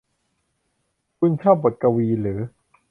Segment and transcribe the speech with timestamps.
[1.19, 2.39] คุณชอบบทกวีหรือ